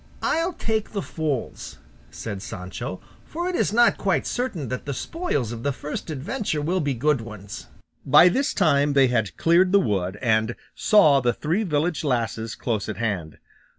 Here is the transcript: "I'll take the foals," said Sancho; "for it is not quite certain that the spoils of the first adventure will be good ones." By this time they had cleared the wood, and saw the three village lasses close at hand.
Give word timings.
"I'll 0.23 0.53
take 0.53 0.93
the 0.93 1.03
foals," 1.03 1.77
said 2.09 2.41
Sancho; 2.41 3.01
"for 3.23 3.47
it 3.47 3.53
is 3.55 3.71
not 3.71 3.99
quite 3.99 4.25
certain 4.25 4.67
that 4.69 4.87
the 4.87 4.95
spoils 4.95 5.51
of 5.51 5.61
the 5.61 5.71
first 5.71 6.09
adventure 6.09 6.59
will 6.59 6.79
be 6.79 6.95
good 6.95 7.21
ones." 7.21 7.67
By 8.03 8.27
this 8.27 8.55
time 8.55 8.93
they 8.93 9.09
had 9.09 9.37
cleared 9.37 9.71
the 9.71 9.79
wood, 9.79 10.17
and 10.19 10.55
saw 10.73 11.19
the 11.21 11.33
three 11.33 11.61
village 11.61 12.03
lasses 12.03 12.55
close 12.55 12.89
at 12.89 12.97
hand. 12.97 13.37